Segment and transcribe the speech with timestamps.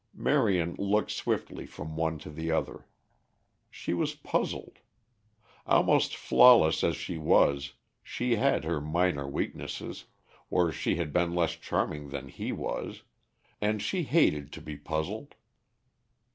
[0.15, 2.87] Marion looked swiftly from one to the other.
[3.69, 4.79] She was puzzled.
[5.67, 10.05] Almost flawless as she was, she had her minor weaknesses,
[10.49, 13.03] or she had been less charming than he was,
[13.61, 15.35] and she hated to be puzzled.